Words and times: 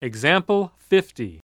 Example 0.00 0.70
50. 0.78 1.40